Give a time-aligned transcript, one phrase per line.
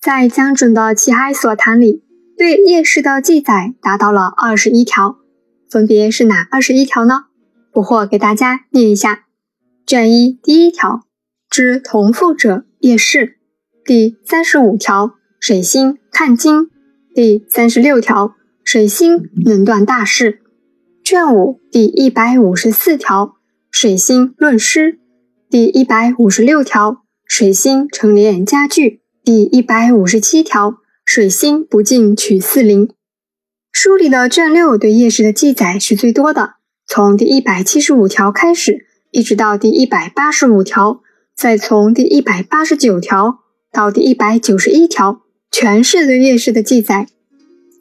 [0.00, 2.02] 在江准的《齐哀所谈》里，
[2.38, 5.18] 对夜市的记载达到了二十一条，
[5.68, 7.26] 分别是哪二十一条呢？
[7.70, 9.26] 不惑给大家念一下：
[9.86, 11.02] 卷一第一条，
[11.50, 13.34] 知同父者夜市；
[13.84, 16.70] 第三十五条，水星看经；
[17.14, 20.38] 第三十六条，水星能断大事；
[21.04, 23.34] 卷五第一百五十四条，
[23.70, 24.96] 水星论诗；
[25.50, 32.88] 第一百五十六条，水星成连家具；第一百五十七条，水星不进取四邻。
[33.70, 36.54] 书里的卷六对夜市的记载是最多的。
[36.86, 41.02] 从第一百七十五条开始，一直到第一百八十五条，
[41.36, 47.06] 再从第一百八十九条到第一百九十一条，全是对夜市的记载，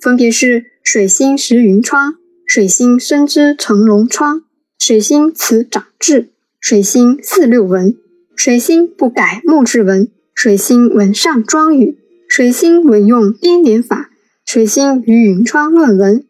[0.01, 4.43] 分别是水星食云窗，水星生之成龙窗，
[4.77, 7.95] 水星辞长志，水星四六文，
[8.35, 10.11] 水星不改木质文，
[10.41, 11.97] 水星文上庄语，
[12.29, 14.09] 水星文用编年法，
[14.45, 16.23] 水星于云窗论文。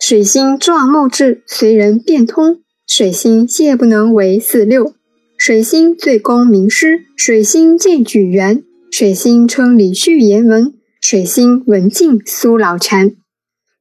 [0.00, 4.94] 水星壮木质，随人变通；水星谢不能为四六；
[5.36, 13.14] 水星最功名师；水星见举元；水星称李旭言文；水星文静苏老全。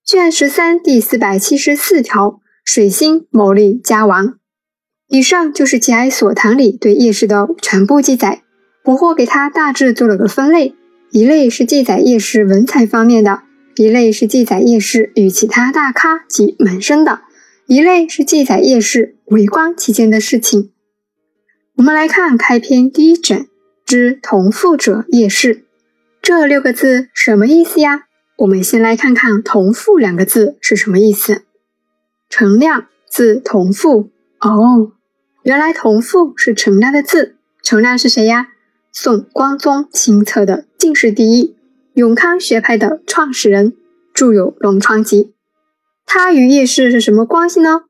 [0.05, 4.33] 卷十三第四百七十四条，水星谋利家王。
[5.07, 8.43] 以上就是《节哀所谈》里对夜市的全部记载。
[8.83, 10.75] 不惑给他大致做了个分类，
[11.11, 13.43] 一类是记载夜市文采方面的。
[13.75, 17.21] 一类是记载夜市与其他大咖及门生的，
[17.67, 20.71] 一类是记载夜市为官期间的事情。
[21.77, 23.47] 我们来看开篇第一卷
[23.85, 25.63] 之同父者夜市
[26.21, 28.03] 这六个字什么意思呀？
[28.39, 31.43] 我们先来看看“同父”两个字是什么意思。
[32.29, 34.09] 陈亮字同父，
[34.39, 34.91] 哦，
[35.43, 37.37] 原来同父是陈亮的字。
[37.63, 38.49] 陈亮是谁呀？
[38.93, 41.55] 宋光宗亲测的进士第一。
[41.93, 43.73] 永康学派的创始人，
[44.13, 45.23] 著有《龙窗集》。
[46.05, 47.83] 他与叶氏是什么关系呢？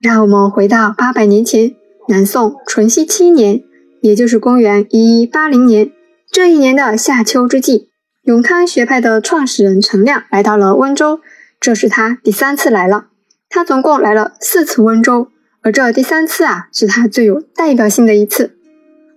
[0.00, 1.76] 让我们回到八百年前，
[2.08, 3.62] 南宋淳熙七年，
[4.00, 5.92] 也就是公元一一八零年。
[6.30, 7.90] 这一年的夏秋之际，
[8.22, 11.20] 永康学派的创始人陈亮来到了温州，
[11.60, 13.06] 这是他第三次来了。
[13.48, 15.28] 他总共来了四次温州，
[15.62, 18.56] 而这第三次啊，是他最有代表性的一次。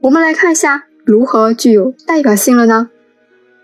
[0.02, 2.90] 我们来看一下如何具有代表性了呢？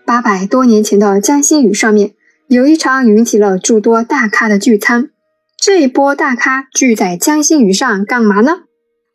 [0.04, 2.14] 八百多年前的江心屿上面，
[2.48, 5.10] 有一场云集了诸多大咖的聚餐。
[5.56, 8.60] 这一波大咖聚在江心屿上干嘛呢？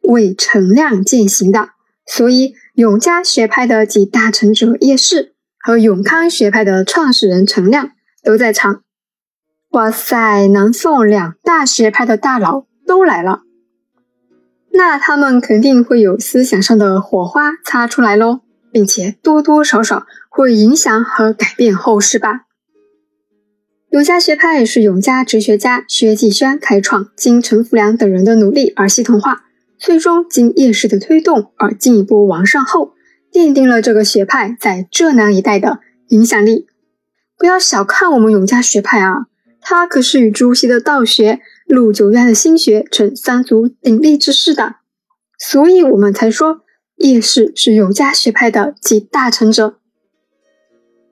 [0.03, 1.69] 为陈亮践行的。
[2.05, 7.91] 所以永嘉学派的几大成者叶氏和永康学派的创始人陈亮
[8.23, 8.81] 都在场。
[9.71, 13.42] 哇塞，南宋两大学派的大佬都来了，
[14.73, 18.41] 那他们肯定会有思想上的火花擦出来喽。
[18.73, 22.45] 并且多多少少会影响和改变后世吧。
[23.91, 29.43] 永嘉学派是永嘉哲学家薛继轩开创，经陈福良等人的努力而系统化，
[29.77, 32.95] 最终经叶氏的推动而进一步完善后，
[33.31, 36.65] 奠定了这个学派在浙南一带的影响力。
[37.37, 39.27] 不要小看我们永嘉学派啊，
[39.61, 44.75] 它可是与朱熹的道学、陆九渊的心学成三足鼎立之势的，
[45.37, 46.61] 所以我们才说。
[46.97, 49.79] 叶氏是永嘉学派的集大成者。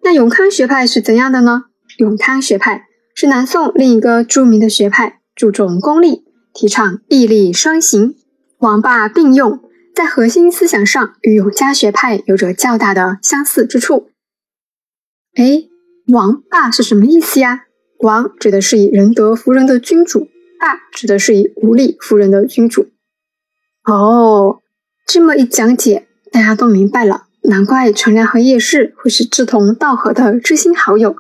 [0.04, 1.64] 那永康学派是怎样的呢？
[1.98, 2.86] 永康学派
[3.16, 6.24] 是南宋另一个著名的学派，注重功利，
[6.54, 8.16] 提倡义利双行，
[8.60, 9.60] 王霸并用，
[9.94, 14.12] 在核心思想上与永嘉学派有着较大的相似之处。
[15.36, 15.64] 哎，
[16.14, 17.66] 王霸是什么意思呀？
[18.00, 20.30] 王指的是以仁德服人的君主，
[20.62, 22.92] 霸指的是以武力服人的君主。
[23.84, 24.60] 哦。
[25.08, 27.26] 这么一讲解，大家都明白了。
[27.42, 31.18] 难怪陈亮和叶氏会是志同道合的知心好友。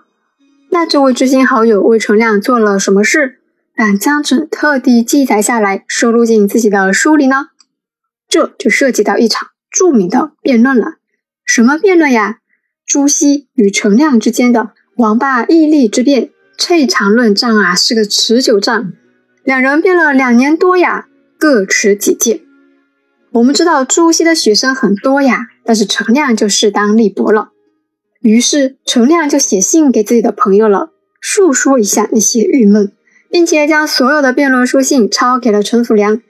[0.69, 3.39] 那这位知心好友为陈亮做了什么事，
[3.73, 7.47] 让江准特地记载下来，收录进自己的书里呢？
[8.29, 10.93] 这就涉及到一场著名的辩论了。
[11.43, 12.37] 什么辩论呀？
[12.85, 16.29] 朱熹与陈亮之间的王霸义利之辩。
[16.55, 18.93] 这场论战啊，是个持久战，
[19.43, 21.07] 两人辩了两年多呀，
[21.39, 22.41] 各持己见。
[23.31, 27.49] 我们知道朱熹的学生很多呀，但是陈亮就势单力薄了。
[28.21, 30.91] 于是陈亮就写信给自己的朋友了，
[31.21, 32.91] 诉说一下那些郁闷，
[33.31, 36.21] 并且将所有的辩论书信抄给了陈辅良。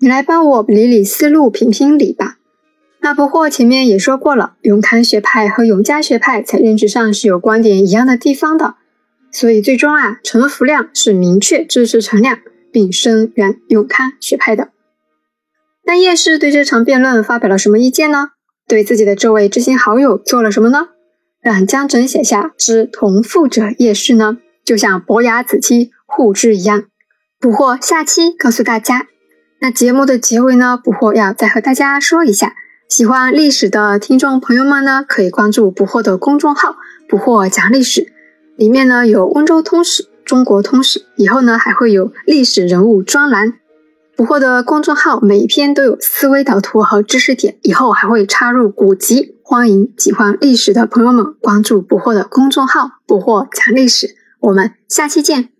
[0.00, 2.38] 你来帮我理理思路，评评理吧。
[3.00, 8.74] 那不惑前面也说过了，永康学派和永嘉学派在认知上是有观点一样的地方的，
[9.30, 12.38] 所以最终啊，陈福亮是明确支持陈亮，
[12.72, 14.70] 并声援永康学派的。
[15.84, 18.30] 那叶氏对这场辩论发表了什么意见呢？
[18.66, 20.88] 对自己的这位知心好友做了什么呢？
[21.40, 24.38] 让江澄写下“知同父者叶氏”呢？
[24.64, 26.84] 就像伯牙子期互知一样。
[27.40, 29.06] 捕获下期告诉大家。
[29.60, 30.76] 那节目的结尾呢？
[30.76, 32.54] 捕获要再和大家说一下，
[32.88, 36.76] 喜欢历史的听众朋友们呢，可以关注捕获的公众号
[37.08, 38.12] “捕获讲历史”，
[38.58, 43.54] 里面呢有温州通史、中国通史，以后呢还会有历史人物专栏。
[44.16, 54.16] 捕获的公众号每一篇都有思维导图和知识点，以后还会插入古籍，欢迎喜欢历史的朋友们关注捕获的公众号“捕获讲历史”。
[54.42, 55.50] 我们下期见。